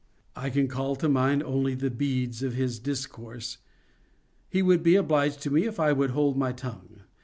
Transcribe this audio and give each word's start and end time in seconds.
I 0.35 0.49
can 0.49 0.67
call 0.67 0.95
to 0.95 1.07
mind 1.07 1.43
only 1.43 1.75
the 1.75 1.91
heads 1.95 2.41
of 2.41 2.53
his 2.55 2.79
discourse. 2.79 3.59
He 4.49 4.63
would 4.63 4.81
be 4.81 4.95
obliged 4.95 5.41
to 5.43 5.51
me 5.51 5.65
if 5.67 5.79
I 5.79 5.91
would 5.93 6.09
hold 6.09 6.35
my 6.35 6.53
tongue. 6.53 7.01